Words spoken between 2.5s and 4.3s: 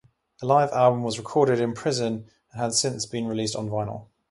and had since been released on vinyl.